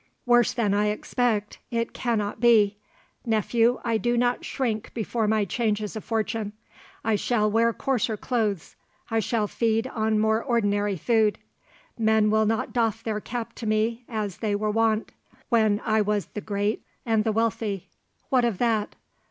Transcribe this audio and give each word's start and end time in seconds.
"Worse 0.25 0.51
than 0.51 0.73
I 0.73 0.87
expect 0.87 1.59
it 1.69 1.93
cannot 1.93 2.39
be. 2.39 2.75
Nephew, 3.23 3.79
I 3.85 3.99
do 3.99 4.17
not 4.17 4.43
shrink 4.43 4.91
before 4.95 5.27
my 5.27 5.45
changes 5.45 5.95
of 5.95 6.03
fortune. 6.03 6.53
I 7.03 7.15
shall 7.15 7.51
wear 7.51 7.71
coarser 7.71 8.17
clothes,—I 8.17 9.19
shall 9.19 9.45
feed 9.47 9.85
on 9.85 10.17
more 10.17 10.43
ordinary 10.43 10.97
food,—men 10.97 12.31
will 12.31 12.47
not 12.47 12.73
doff 12.73 13.03
their 13.03 13.19
cap 13.21 13.53
to 13.57 13.67
me 13.67 14.03
as 14.09 14.37
they 14.37 14.55
were 14.55 14.71
wont, 14.71 15.11
when 15.49 15.79
I 15.85 16.01
was 16.01 16.25
the 16.33 16.41
great 16.41 16.83
and 17.05 17.23
the 17.23 17.31
wealthy. 17.31 17.87
What 18.29 18.43
of 18.43 18.57
that? 18.57 18.95